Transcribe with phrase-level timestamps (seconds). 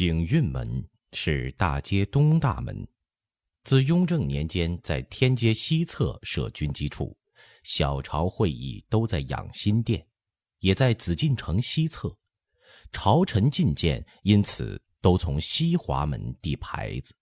[0.00, 2.88] 景运门是大街东大门，
[3.64, 7.14] 自雍正年间在天街西侧设军机处，
[7.64, 10.02] 小朝会议都在养心殿，
[10.60, 12.16] 也在紫禁城西侧，
[12.90, 17.14] 朝臣觐见因此都从西华门递牌子。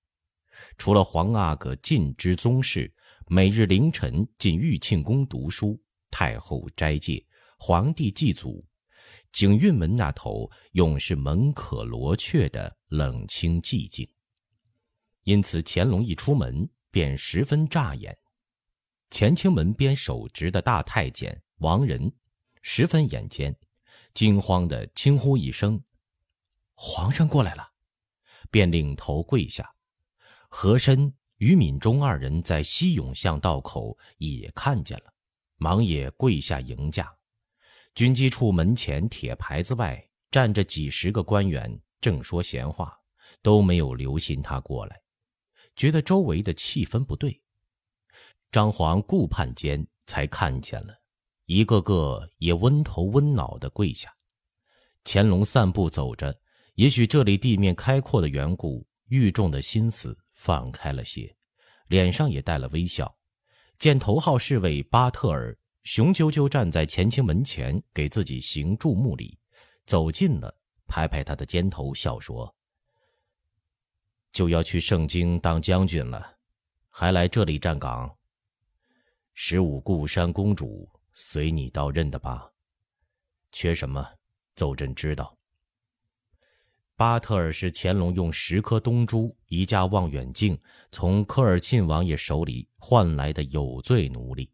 [0.76, 2.94] 除了皇阿哥尽知宗室，
[3.26, 5.82] 每日凌晨进玉庆宫读书，
[6.12, 7.26] 太后斋戒，
[7.58, 8.64] 皇帝祭祖。
[9.32, 14.08] 景运门那头永是门可罗雀的冷清寂静，
[15.24, 18.16] 因此乾隆一出门便十分扎眼。
[19.10, 22.12] 乾清门边守职的大太监王仁
[22.62, 23.54] 十分眼尖，
[24.12, 25.82] 惊慌的轻呼一声
[26.74, 27.66] ：“皇上过来了！”
[28.50, 29.70] 便领头跪下。
[30.48, 35.12] 和珅、于敏中二人在西永巷道口也看见了，
[35.56, 37.14] 忙也跪下迎驾。
[37.98, 41.68] 军机处门前铁牌子外站着几十个官员，
[42.00, 42.96] 正说闲话，
[43.42, 44.96] 都没有留心他过来，
[45.74, 47.42] 觉得周围的气氛不对。
[48.52, 50.94] 张皇顾盼间才看见了，
[51.46, 54.14] 一个个也温头温脑的跪下。
[55.02, 56.32] 乾隆散步走着，
[56.74, 61.36] 也许这里地面开阔的缘故，狱众的心思放开了些，
[61.88, 63.12] 脸上也带了微笑。
[63.76, 65.58] 见头号侍卫巴特尔。
[65.88, 69.38] 雄赳赳站在乾清门前，给自己行注目礼，
[69.86, 70.54] 走近了，
[70.86, 72.54] 拍拍他的肩头，笑说
[74.30, 76.36] ：“就要去盛京当将军了，
[76.90, 78.14] 还来这里站岗。
[79.32, 82.52] 十五固山公主随你到任的吧？
[83.50, 84.06] 缺什么，
[84.56, 85.34] 奏朕知道。”
[86.96, 90.60] 巴特尔是乾隆用十颗东珠、一架望远镜
[90.92, 94.50] 从科尔沁王爷手里换来的有罪奴隶。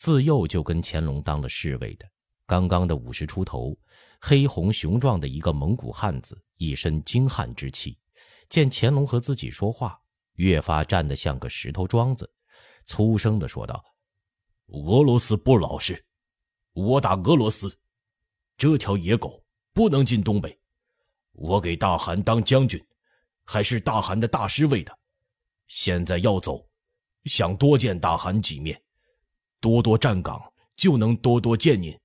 [0.00, 2.10] 自幼就跟乾隆当了侍卫的，
[2.46, 3.76] 刚刚的五十出头，
[4.18, 7.98] 黑红雄壮的一个蒙古汉子，一身精悍之气。
[8.48, 10.00] 见乾隆和自己说话，
[10.36, 12.32] 越发站得像个石头桩子，
[12.86, 13.84] 粗声的说道
[14.72, 16.02] ：“俄罗斯不老实，
[16.72, 17.78] 我打俄罗斯，
[18.56, 19.44] 这条野狗
[19.74, 20.58] 不能进东北。
[21.32, 22.82] 我给大汗当将军，
[23.44, 24.98] 还是大汗的大侍卫的，
[25.66, 26.66] 现在要走，
[27.26, 28.82] 想多见大汗几面。”
[29.60, 30.40] 多多站岗，
[30.74, 31.96] 就能多多见您。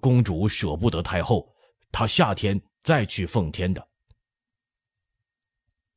[0.00, 1.54] 公主舍不得太后，
[1.90, 3.88] 她夏天再去奉天的。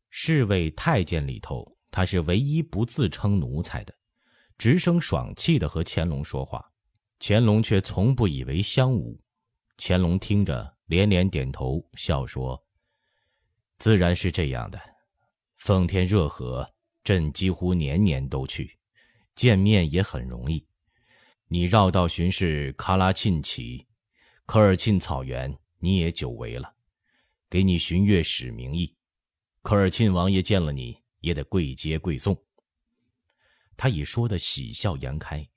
[0.10, 3.94] 侍卫太监里头，他是唯一不自称奴才的，
[4.58, 6.64] 直声爽气的和乾隆说话，
[7.20, 9.18] 乾隆却从不以为相侮。
[9.78, 12.62] 乾隆听着连连点头，笑说
[13.80, 14.80] ：“自然是这样的。
[15.56, 16.70] 奉天热河，
[17.04, 18.78] 朕几乎年年都去。”
[19.36, 20.66] 见面也很容易，
[21.48, 23.88] 你绕道巡视喀拉沁旗、
[24.46, 26.76] 科尔沁草原，你也久违了，
[27.50, 28.96] 给你巡阅使名义。
[29.62, 32.36] 科尔沁王爷见了你也得跪接跪送。
[33.78, 35.48] 他已说的喜笑颜开。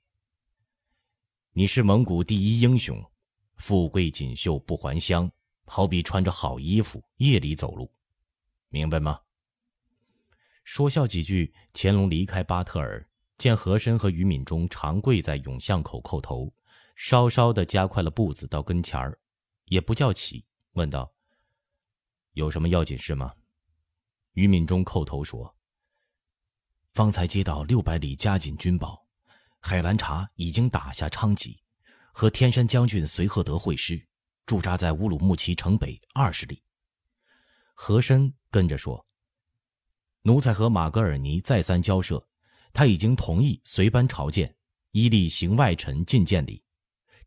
[1.51, 3.03] 你是蒙古第一英雄，
[3.57, 5.31] 富贵锦绣不还乡，
[5.65, 7.91] 好比穿着好衣服夜里走路，
[8.69, 9.21] 明白吗？
[10.63, 13.07] 说笑几句，乾隆离开巴特尔。
[13.37, 16.53] 见和珅和于敏中长跪在永巷口叩头，
[16.95, 19.19] 稍稍的加快了步子到跟前儿，
[19.65, 21.13] 也不叫起，问道
[22.31, 23.33] ：“有什么要紧事吗？”
[24.33, 25.55] 于敏中叩头说
[26.93, 29.05] ：“方才接到六百里加紧军报，
[29.59, 31.61] 海兰察已经打下昌吉，
[32.13, 34.07] 和天山将军随赫德会师，
[34.45, 36.63] 驻扎在乌鲁木齐城北二十里。”
[37.75, 39.05] 和珅跟着说
[40.23, 42.25] ：“奴才和马格尔尼再三交涉。”
[42.75, 44.53] 他已经同意随班朝见，
[44.91, 46.61] 依例行外臣觐见礼，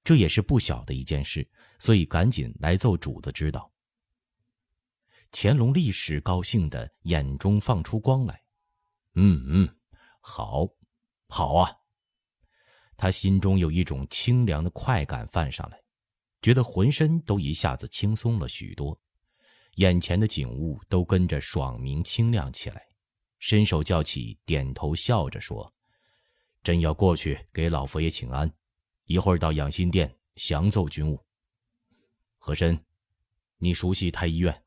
[0.05, 1.49] 这也是不小的一件事，
[1.79, 3.73] 所以赶紧来奏主子知道。
[5.33, 8.43] 乾隆立时高兴的眼中放出光来，
[9.15, 9.77] 嗯嗯，
[10.21, 10.69] 好，
[11.29, 11.73] 好啊。
[12.99, 15.81] 他心中有一种清凉的快感泛上来，
[16.43, 19.01] 觉得浑身都一下子轻松了许多，
[19.77, 22.88] 眼前的景物都跟着爽明清亮起来。
[23.39, 25.73] 伸手叫起，点头笑着说
[26.63, 28.53] ：“朕要过去给老佛爷请安，
[29.05, 31.25] 一会儿到养心殿详奏军务。”
[32.37, 32.85] 和珅，
[33.59, 34.65] 你熟悉太医院，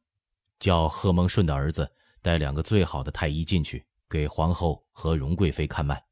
[0.60, 1.92] 叫贺蒙顺的儿子
[2.22, 6.06] 带两个最好的太医进去，给皇后和荣贵妃看脉。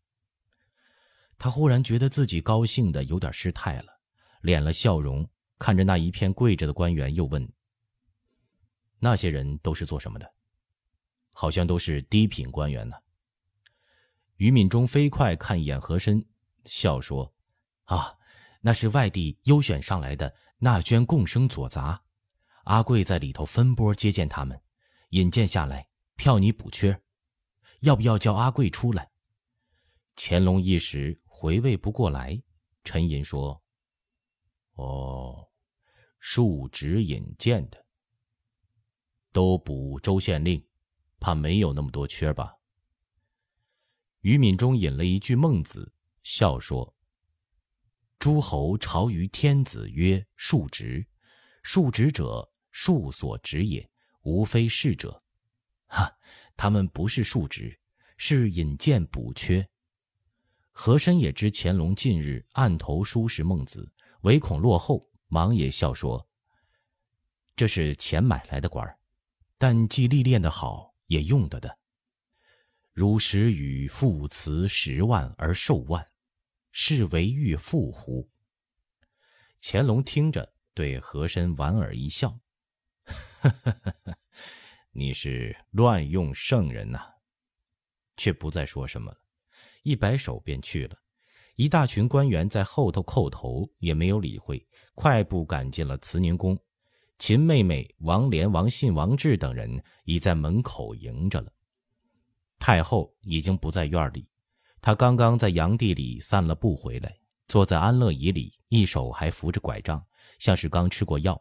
[1.38, 4.00] 他忽然觉得自己高兴的有点失态了，
[4.42, 7.50] 敛了笑容，看着那一片跪着的官员，又问
[9.00, 10.30] ：“那些人都是做什么的？”
[11.40, 12.98] 好像都是低品官员呢。
[14.36, 16.22] 于敏中飞快看一眼和珅，
[16.66, 17.34] 笑说
[17.88, 18.14] ：“啊，
[18.60, 22.04] 那是外地优选上来的纳捐贡生左杂，
[22.66, 24.62] 阿贵在里头分拨接见他们，
[25.12, 25.88] 引荐下来，
[26.18, 27.02] 票你补缺，
[27.80, 29.10] 要不要叫阿贵出来？”
[30.18, 32.44] 乾隆一时回味不过来，
[32.84, 33.64] 沉吟说
[34.76, 35.48] ：“哦，
[36.20, 37.86] 庶职引荐的，
[39.32, 40.62] 都补州县令，
[41.20, 42.56] 怕没有那么多缺吧？”
[44.22, 45.94] 于敏中引了一句孟子，
[46.24, 46.96] 笑说。
[48.18, 51.08] 诸侯朝于天子曰：“庶职，
[51.64, 53.90] 庶职者，庶所职也，
[54.24, 55.24] 无非是者。”
[55.88, 56.12] 哈，
[56.58, 57.80] 他们不是庶职，
[58.18, 59.66] 是引荐补缺。
[60.72, 63.90] 和珅也知乾隆近日暗投书是孟子，
[64.22, 66.28] 唯恐落后，忙也笑说
[67.56, 69.00] ：“这是钱买来的官儿，
[69.58, 71.78] 但既历练的好，也用得的。
[72.94, 76.04] 如时与父辞十万而受万。”
[76.72, 78.30] 是为欲复乎？
[79.60, 82.40] 乾隆听着，对和珅莞尔一笑
[84.94, 87.16] ：“你是乱用圣人呐！”
[88.16, 89.18] 却不再说什么了，
[89.82, 90.96] 一摆手便去了。
[91.56, 96.58] 一大群官员在后头叩头，也没有理会，快步赶进了慈宁宫。
[97.20, 101.52] 秦妹妹、王莲、王信、王志等人已在门口迎着了。
[102.58, 104.26] 太后已经不在院里。
[104.82, 107.14] 她刚刚在阳地里散了步回来，
[107.50, 110.02] 坐在安乐椅里，一手还扶着拐杖，
[110.40, 111.40] 像是刚吃过药，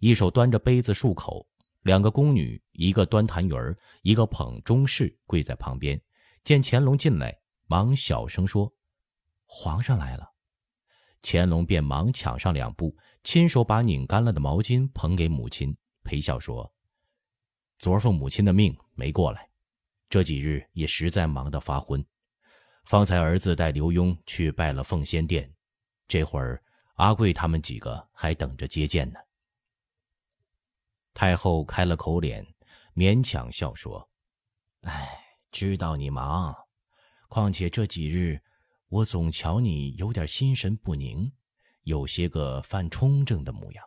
[0.00, 1.46] 一手端着杯子漱口。
[1.82, 5.98] 两个宫女，一个端痰盂儿，一个捧中式，跪在旁边。
[6.42, 8.70] 见乾隆进来，忙小声说
[9.46, 10.29] ：“皇上来了。”
[11.22, 16.72] 乾隆便忙抢上两步，亲手把拧干了的毛巾捧给母亲，陪笑说
[17.78, 19.50] ：“昨儿奉母亲的命没过来，
[20.08, 22.04] 这几日也实在忙得发昏。”
[22.86, 25.52] 方才儿子带刘墉去拜了奉先殿，
[26.08, 26.62] 这会儿
[26.94, 29.20] 阿贵他们几个还等着接见呢。
[31.12, 32.46] 太后开了口脸，
[32.94, 34.10] 勉强笑说
[34.82, 35.20] ：“哎，
[35.52, 36.56] 知道你忙，
[37.28, 38.40] 况且这几日
[38.90, 41.32] 我总瞧你有点心神不宁，
[41.84, 43.84] 有些个犯冲症的模样。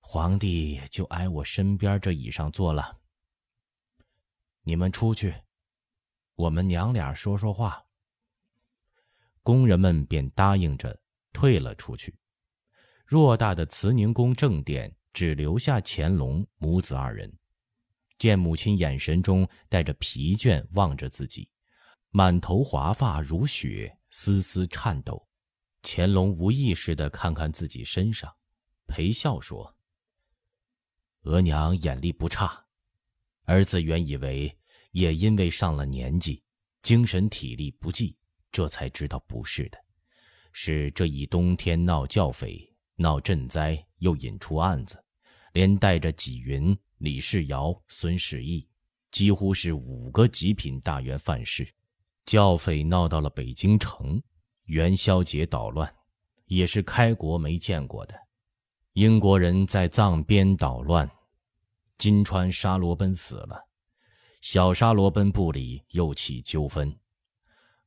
[0.00, 2.96] 皇帝就挨我身边这椅上坐了。
[4.62, 5.34] 你们出去。”
[6.36, 7.84] 我们娘俩说说话。
[9.42, 10.96] 工人们便答应着
[11.32, 12.14] 退了出去。
[13.08, 17.36] 偌大的慈宁宫正殿只留下乾隆母子二人。
[18.18, 21.50] 见母亲眼神中带着疲倦望着自己，
[22.10, 25.28] 满头华发如雪，丝丝颤抖。
[25.82, 28.34] 乾隆无意识地看看自己身上，
[28.86, 29.76] 陪笑说
[31.22, 32.66] ：“额娘眼力不差，
[33.44, 34.54] 儿子原以为……”
[34.92, 36.42] 也因为上了年纪，
[36.80, 38.16] 精神体力不济，
[38.50, 39.78] 这才知道不是的，
[40.50, 45.04] 是这一冬天闹教匪、闹赈灾，又引出案子，
[45.52, 48.66] 连带着纪云、李世尧、孙世义，
[49.12, 51.70] 几乎是五个极品大员犯事。
[52.28, 54.22] 教匪闹到了北京城，
[54.64, 55.90] 元宵节捣乱，
[56.44, 58.14] 也是开国没见过的。
[58.92, 61.10] 英国人在藏边捣乱，
[61.96, 63.66] 金川沙罗奔死了。
[64.42, 66.94] 小沙罗奔部里又起纠纷，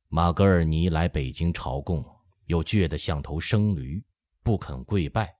[0.08, 2.04] 马格尔尼来北京朝贡，
[2.46, 4.04] 又倔得像头生驴，
[4.42, 5.36] 不肯跪拜。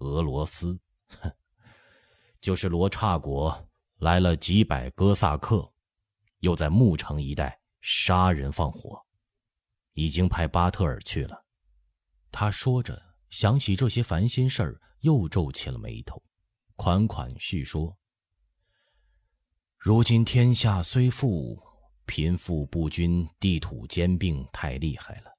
[0.00, 0.78] 俄罗斯，
[1.22, 1.32] 哼，
[2.38, 5.72] 就是罗刹国来了几百哥萨克，
[6.40, 9.04] 又在牧城一带杀人放火，
[9.92, 11.44] 已经派巴特尔去了。
[12.30, 16.22] 他说着，想起这些烦心事儿，又皱起了眉头，
[16.76, 17.96] 款款叙说。
[19.76, 21.62] 如今天下虽富，
[22.04, 25.30] 贫富不均，地土兼并太厉害了。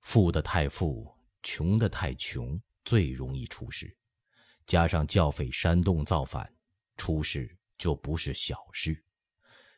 [0.00, 1.06] 富的太富，
[1.42, 3.94] 穷的太穷，最容易出事。
[4.66, 6.50] 加上教匪煽动造反，
[6.96, 9.04] 出事就不是小事。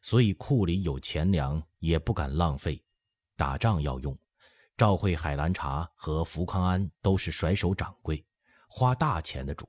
[0.05, 2.79] 所以库里有钱粮，也不敢浪费。
[3.39, 4.15] 打仗要用，
[4.77, 8.23] 赵会海兰察和福康安都是甩手掌柜，
[8.69, 9.67] 花大钱的主。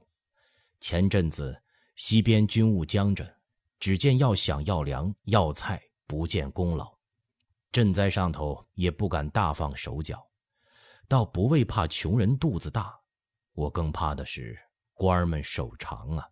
[0.82, 1.58] 前阵子
[1.96, 3.34] 西边军务僵着。
[3.78, 6.86] 只见要饷要粮要菜，不见功劳；
[7.72, 10.26] 赈灾上头也不敢大放手脚，
[11.08, 12.98] 倒不为怕穷人肚子大，
[13.54, 14.58] 我更怕的是
[14.94, 16.28] 官儿们手长啊！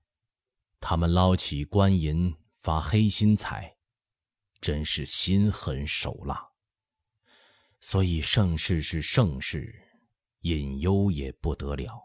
[0.80, 3.76] 他们捞起官银发黑心财，
[4.64, 6.42] 真是心狠手辣。
[7.82, 9.76] 所以盛世是盛世，
[10.40, 12.02] 隐忧也不得了。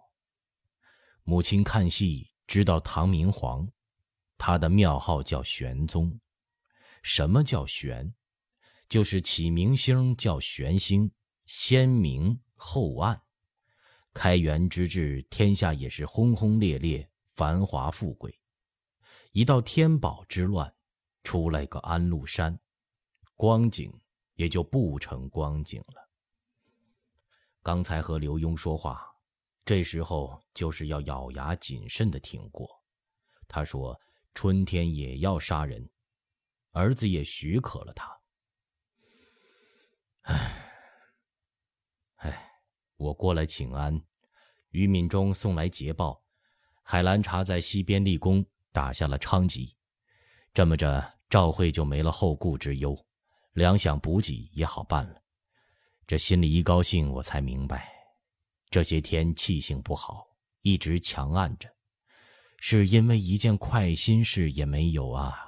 [1.23, 3.65] 母亲看戏知道唐明皇。
[4.37, 6.19] 他的庙号叫玄宗，
[7.05, 8.13] 什么叫玄？
[8.89, 11.13] 就是起明星叫玄星，
[11.47, 13.23] 先明后暗。
[14.13, 18.37] 开元之治，天下也是轰轰烈烈，繁华富贵。
[19.31, 20.75] 一到天宝之乱，
[21.29, 22.59] 出来个安禄山，
[23.37, 23.93] 光景
[24.37, 26.09] 也就不成光景了。
[27.63, 29.07] 刚才和刘墉说话，
[29.63, 32.67] 这时候就是要咬牙谨慎的挺过。
[33.47, 34.01] 他说
[34.33, 35.87] ：“春天也要杀人，
[36.71, 38.19] 儿子也许可了他。”
[40.33, 40.73] 唉，
[42.17, 42.53] 唉，
[42.97, 44.03] 我过来请安。
[44.71, 46.25] 于敏中送来捷报，
[46.83, 49.77] 海兰察在西边立功，打下了昌吉。
[50.55, 52.97] 这么着，赵惠就没了后顾之忧，
[53.53, 55.21] 粮饷补给也好办了。
[56.07, 57.91] 这心里一高兴，我才明白，
[58.71, 60.27] 这些天气性不好，
[60.63, 61.69] 一直强按着，
[62.59, 65.45] 是因为一件快心事也没有啊。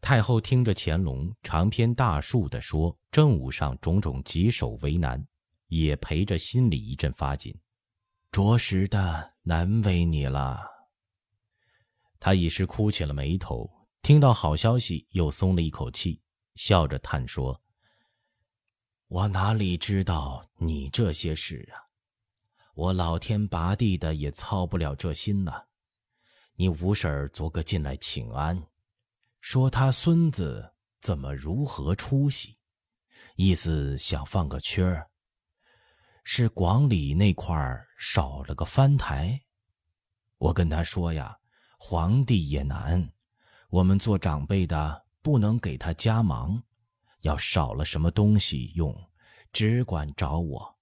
[0.00, 5.22] 太后听着乾隆长篇大述的说政务上种种棘手为难，
[5.66, 7.54] 也陪着心里一阵发紧，
[8.30, 10.62] 着实的难为你了。
[12.20, 13.68] 他已是哭起了眉头，
[14.02, 16.22] 听到好消息又松了一口气，
[16.54, 17.60] 笑着叹说。
[19.08, 21.90] 我哪里知道你这些事啊！
[22.74, 25.64] 我老天拔地的也操不了这心呐。
[26.54, 28.66] 你五婶昨个进来请安，
[29.40, 32.56] 说他孙子怎么如何出息，
[33.36, 35.10] 意思想放个缺儿。
[36.24, 39.42] 是广里那块儿少了个翻台。
[40.38, 41.36] 我跟他说呀，
[41.78, 43.12] 皇帝也难，
[43.70, 46.62] 我们做长辈的不能给他加忙。
[47.22, 48.94] 要少了什么东西用，
[49.52, 50.78] 只管找我。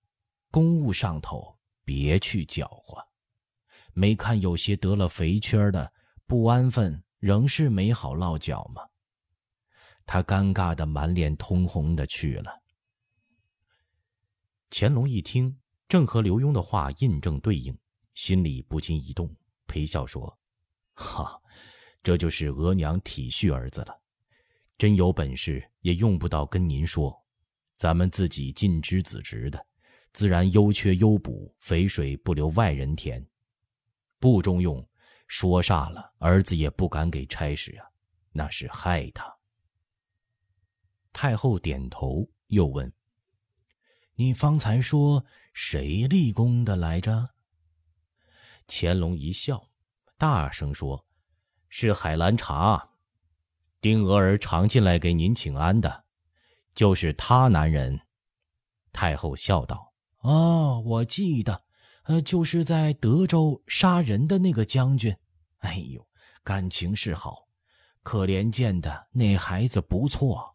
[0.51, 2.97] 公务上头别去搅和。
[3.93, 5.93] 没看有些得了肥缺的
[6.27, 8.83] 不安分，仍是没好落脚吗？
[10.07, 12.63] 他尴尬的满脸通红的去了。
[14.71, 17.77] 乾隆一听，正和刘墉的话印证对应，
[18.15, 19.35] 心里不禁一动，
[19.67, 20.39] 陪笑说
[20.95, 21.39] ：“哈，
[22.03, 23.95] 这就是额娘体恤儿子了。”
[24.79, 27.13] 真有本事也用不到跟您说，
[27.77, 29.67] 咱们自己尽知子侄的，
[30.13, 33.27] 自然优缺优补，肥水不流外人田。
[34.21, 34.89] 不中用，
[35.27, 37.87] 说煞了，儿子也不敢给差事啊，
[38.31, 39.37] 那是害他。
[41.13, 42.93] 太后点头，又问
[44.15, 47.31] ：“你方才说谁立功的来着？”
[48.69, 49.69] 乾隆一笑，
[50.17, 51.05] 大声说
[51.69, 52.91] ：“是海兰察。”
[53.81, 56.05] 丁娥儿常进来给您请安的，
[56.75, 58.01] 就是他男人。
[58.93, 61.65] 太后笑道：“哦，我记得，
[62.05, 65.17] 呃，就是在德州杀人的那个将军。
[65.59, 66.05] 哎呦，
[66.43, 67.47] 感情是好，
[68.03, 70.53] 可怜见的那孩子不错。”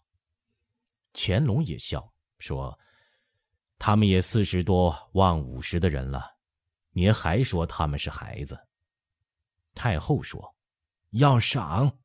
[1.14, 2.78] 乾隆也笑说
[3.80, 6.36] ：“他们也四十多望五十的人了，
[6.92, 8.60] 您还说他们是孩子？”
[9.74, 10.53] 太后说
[11.14, 11.98] ：“要赏。”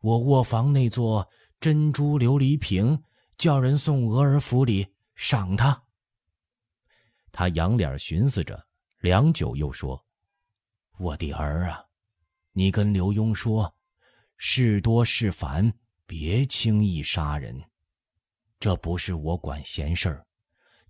[0.00, 1.30] 我卧房那座
[1.60, 3.02] 珍珠琉璃瓶，
[3.38, 5.82] 叫人送额儿府里赏他。
[7.32, 8.66] 他仰脸寻思着，
[8.98, 10.04] 良久，又说
[11.00, 11.82] ：“我的儿啊，
[12.52, 13.74] 你跟刘墉说，
[14.36, 15.72] 事多事烦，
[16.06, 17.60] 别轻易杀人。
[18.60, 20.26] 这不是我管闲事儿，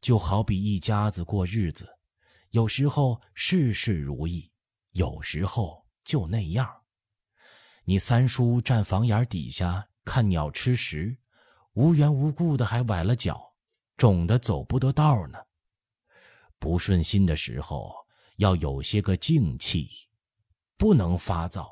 [0.01, 1.89] 就好比一家子过日子，
[2.51, 4.51] 有时候事事如意，
[4.91, 6.69] 有时候就那样。”
[7.87, 11.17] 你三叔站房檐底下看鸟吃食，
[11.75, 13.55] 无缘无故的还崴了脚，
[13.97, 15.39] 肿得走不得道呢。
[16.59, 17.95] 不顺心的时候
[18.37, 19.91] 要有些个静气，
[20.79, 21.71] 不能发躁。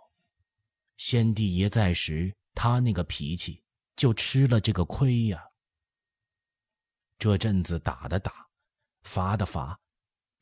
[0.98, 3.64] 先帝爷在时，他那个脾气
[3.96, 5.42] 就吃了这个亏呀。
[7.18, 8.46] 这阵子打的打，
[9.02, 9.80] 罚的罚，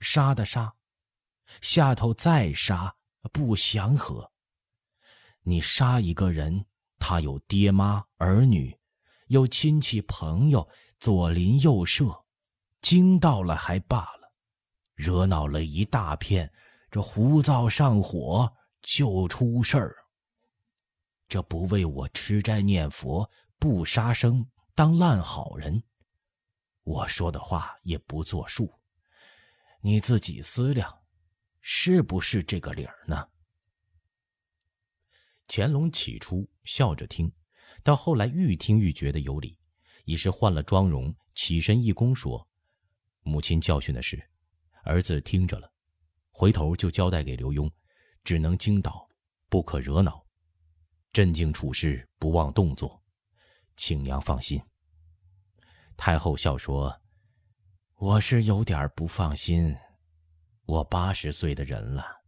[0.00, 0.74] 杀的杀，
[1.60, 2.94] 下头再杀
[3.32, 4.29] 不祥和。
[5.42, 6.64] 你杀一个人，
[6.98, 8.76] 他有爹妈儿女，
[9.28, 10.68] 有亲戚朋友
[10.98, 12.24] 左邻右舍，
[12.82, 14.32] 惊到了还罢了，
[14.94, 16.52] 惹恼了一大片，
[16.90, 19.96] 这胡灶上火就出事儿。
[21.28, 23.28] 这不为我吃斋念佛
[23.58, 24.44] 不杀生
[24.74, 25.82] 当烂好人，
[26.82, 28.72] 我说的话也不作数，
[29.80, 30.92] 你自己思量，
[31.60, 33.26] 是不是这个理儿呢？
[35.52, 37.28] 乾隆起初笑着听，
[37.82, 39.58] 到后来愈听愈觉得有理，
[40.04, 42.48] 已是换了妆容，起身一躬说
[43.22, 44.22] ：“母亲教训的事，
[44.84, 45.68] 儿子听着了，
[46.30, 47.68] 回头就交代给刘墉，
[48.22, 49.08] 只能惊倒，
[49.48, 50.24] 不可惹恼，
[51.12, 53.02] 镇静处事，不忘动作，
[53.74, 54.62] 请娘放心。”
[55.98, 56.96] 太后笑说
[57.98, 59.76] ：“我是有点不放心，
[60.66, 62.19] 我八十岁的人了，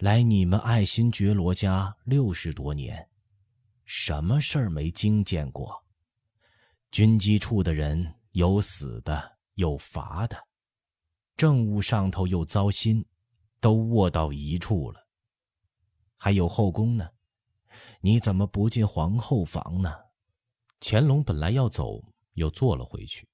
[0.00, 3.06] 来你们爱新觉罗家六十多年，
[3.84, 5.70] 什么事儿没经见过？
[6.90, 10.38] 军机处的人有死的，有罚的，
[11.36, 13.04] 政务上头又糟心，
[13.60, 15.06] 都卧到一处了。
[16.16, 17.06] 还有后宫呢，
[18.00, 19.94] 你怎么不进皇后房呢？
[20.80, 22.02] 乾隆本来要走，
[22.32, 23.28] 又坐了回去。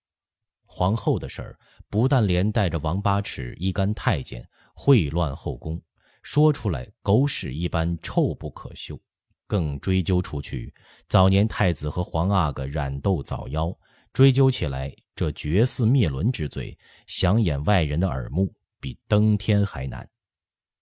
[0.65, 1.57] 皇后的事儿
[1.89, 4.45] 不但连带着王八尺一干太监
[4.75, 5.81] 秽乱后宫，
[6.26, 9.00] 说出来狗屎一般臭不可嗅。
[9.47, 10.75] 更追究出去，
[11.09, 13.73] 早年太子和皇阿哥染斗早夭，
[14.12, 20.04] 追究起来，这绝嗣灭伦之罪，想掩外人的耳目，比登天还难。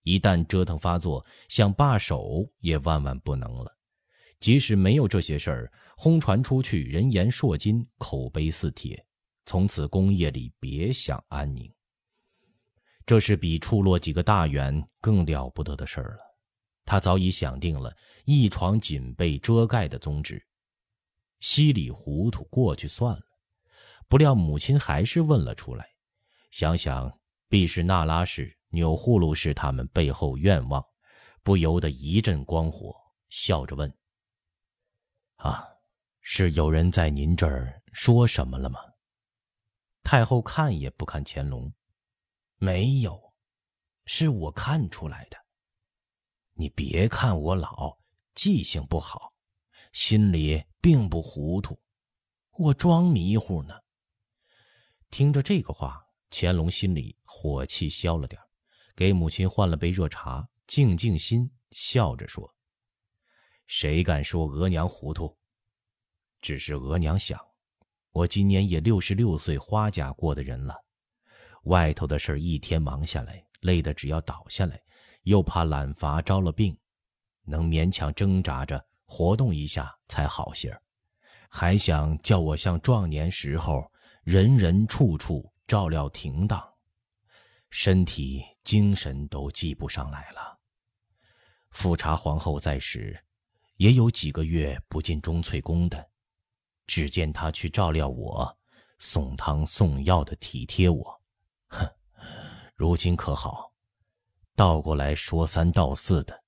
[0.04, 3.70] 一旦折腾发作，想罢手也万万不能了。
[4.40, 9.04] 即使没有这些事儿，轰传出去，人言烁金，口碑似铁，
[9.44, 11.70] 从此宫业里别想安宁。
[13.06, 16.18] 这是比处落几个大员更了不得的事儿了。
[16.84, 17.94] 他早已想定了
[18.24, 20.46] 一床锦被遮盖的宗旨，
[21.40, 23.22] 稀里糊涂过去算了。
[24.06, 25.88] 不料母亲还是问了出来，
[26.50, 27.18] 想想
[27.48, 30.84] 必是那拉氏、钮祜禄氏他们背后愿望，
[31.42, 32.94] 不由得一阵光火，
[33.30, 33.90] 笑着问
[35.36, 35.66] ：“啊，
[36.20, 38.78] 是有人在您这儿说什么了吗？”
[40.04, 41.72] 太后看也不看乾隆，
[42.64, 43.34] 没有，
[44.06, 45.36] 是我看出来的。
[46.54, 47.98] 你别看我老，
[48.34, 49.34] 记性不好，
[49.92, 51.78] 心里并不糊涂，
[52.52, 53.78] 我装迷糊呢。
[55.10, 58.40] 听着这个话，乾隆心里火气消了点
[58.96, 62.54] 给母亲换了杯热茶，静静心，笑着说
[63.68, 65.36] ：“谁敢说额娘糊涂？
[66.40, 67.38] 只是额娘想，
[68.12, 70.83] 我今年也六十六岁花甲过的人了，
[71.64, 74.80] 外头的事一天忙下来，累得只要倒下来。”
[75.24, 76.76] 又怕懒乏招了病，
[77.44, 80.82] 能勉强挣扎着活动一下才好些儿，
[81.48, 83.90] 还想叫我像壮年时候
[84.22, 86.62] 人人处处照料停当，
[87.70, 90.58] 身体精神都记不上来了。
[91.70, 93.18] 富察皇后在时，
[93.76, 96.06] 也有几个月不进钟粹宫的，
[96.86, 98.54] 只见她去照料我，
[98.98, 101.22] 送汤送药的体贴我，
[102.84, 103.72] 如今可好？
[104.54, 106.38] 倒过来说三道四的，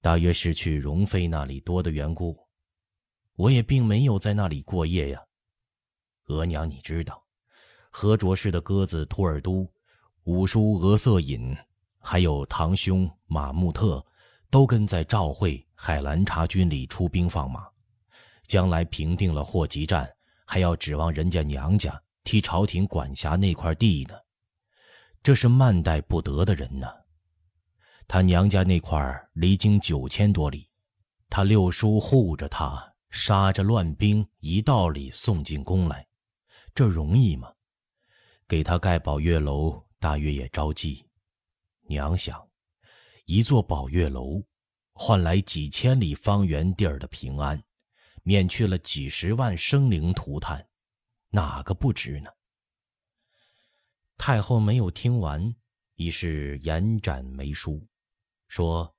[0.00, 2.36] 大约是去容妃那里多的缘故，
[3.36, 5.22] 我也并没有在那里过夜呀。
[6.26, 7.24] 额娘，你知道，
[7.90, 9.72] 何卓氏的鸽子图尔都、
[10.24, 11.56] 五叔额瑟隐，
[12.00, 14.04] 还有堂兄马穆特，
[14.50, 17.68] 都跟在赵惠海兰察军里出兵放马，
[18.48, 20.12] 将来平定了霍集战，
[20.44, 24.16] 还要指望人家娘家替朝廷管辖那块地呢。
[25.22, 26.88] 这是慢待不得的人呢。
[28.08, 28.98] 他娘家那块
[29.34, 30.68] 离京九千多里，
[31.28, 36.06] 他六叔护着他，杀着乱兵，一道里送进宫来，
[36.74, 37.52] 这容易吗？
[38.48, 41.06] 给他盖宝月楼，大约也着急。
[41.82, 42.48] 娘想，
[43.26, 44.42] 一座宝月楼，
[44.94, 47.62] 换来几千里方圆地儿的平安，
[48.22, 50.66] 免去了几十万生灵涂炭，
[51.28, 52.30] 哪个不值呢？
[54.22, 55.56] 太后没有听完，
[55.94, 57.88] 已是延展眉梳，
[58.48, 58.94] 说：“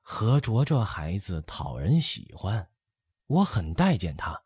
[0.00, 2.66] 何卓这孩子讨人喜欢，
[3.26, 4.42] 我很待见他。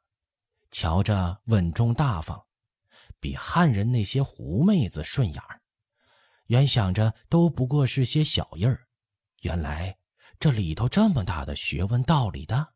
[0.72, 2.44] 瞧着稳重大方，
[3.20, 5.62] 比汉人那些狐妹子顺眼儿。
[6.46, 8.88] 原想着都不过是些小印儿，
[9.42, 9.96] 原来
[10.40, 12.74] 这里头这么大的学问道理的。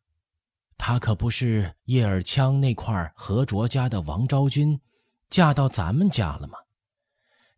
[0.77, 4.79] 他可不是叶尔羌那块何卓家的王昭君，
[5.29, 6.57] 嫁到咱们家了吗？”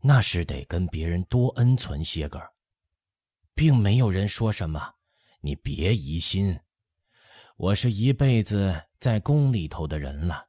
[0.03, 2.41] 那是得跟别人多恩存些个，
[3.53, 4.95] 并没有人说什么，
[5.41, 6.59] 你别疑心。
[7.55, 10.47] 我是一辈子在宫里头的人了，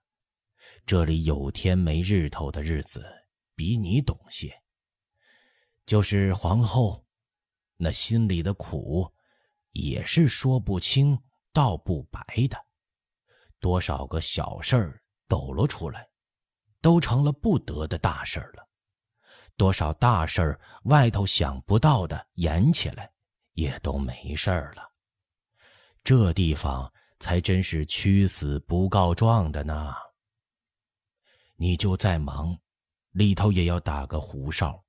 [0.86, 3.04] 这里有天没日头的日子，
[3.54, 4.50] 比你懂些。
[5.84, 7.04] 就是皇后，
[7.76, 9.12] 那心里的苦，
[9.72, 11.18] 也是说不清
[11.52, 12.56] 道不白的，
[13.60, 16.08] 多少个小事儿抖了出来，
[16.80, 18.66] 都成了不得的大事儿了。
[19.62, 23.08] 多少大事儿，外头想不到的，演起来
[23.52, 24.82] 也都没事儿了。
[26.02, 29.94] 这地方才真是屈死不告状的呢。
[31.54, 32.58] 你就再忙，
[33.12, 34.82] 里头也要打个胡哨，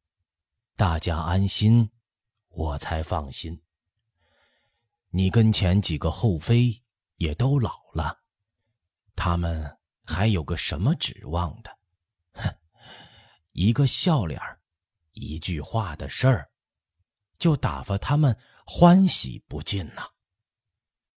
[0.75, 1.87] 大家安心，
[2.47, 3.61] 我才放心。
[5.09, 6.81] 你跟前几个后妃
[7.17, 8.17] 也都老了，
[9.15, 11.77] 他们还有个什么指望的？
[12.31, 12.49] 哼，
[13.51, 14.59] 一个笑脸儿。
[15.13, 16.49] 一句话的事儿，
[17.39, 20.12] 就打发他们欢喜不尽呐。